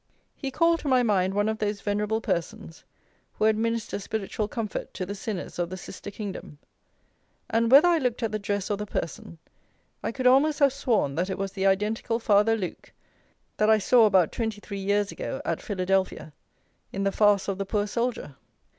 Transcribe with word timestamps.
He 0.35 0.49
called 0.49 0.79
to 0.79 0.87
my 0.87 1.03
mind 1.03 1.35
one 1.35 1.47
of 1.47 1.59
those 1.59 1.81
venerable 1.81 2.21
persons, 2.21 2.83
who 3.37 3.45
administer 3.45 3.99
spiritual 3.99 4.47
comfort 4.47 4.91
to 4.95 5.05
the 5.05 5.13
sinners 5.13 5.59
of 5.59 5.69
the 5.69 5.77
"sister 5.77 6.09
kingdom;" 6.09 6.57
and, 7.51 7.71
whether 7.71 7.87
I 7.87 7.99
looked 7.99 8.23
at 8.23 8.31
the 8.31 8.39
dress 8.39 8.71
or 8.71 8.77
the 8.77 8.87
person, 8.87 9.37
I 10.01 10.11
could 10.11 10.25
almost 10.25 10.57
have 10.57 10.73
sworn 10.73 11.13
that 11.17 11.29
it 11.29 11.37
was 11.37 11.51
the 11.51 11.67
identical 11.67 12.17
Father 12.17 12.57
Luke, 12.57 12.91
that 13.57 13.69
I 13.69 13.77
saw 13.77 14.07
about 14.07 14.31
twenty 14.31 14.59
three 14.59 14.79
years 14.79 15.11
ago, 15.11 15.39
at 15.45 15.61
Philadelphia, 15.61 16.33
in 16.91 17.03
the 17.03 17.11
farce 17.11 17.47
of 17.47 17.59
the 17.59 17.65
Poor 17.67 17.85
Soldier. 17.85 18.37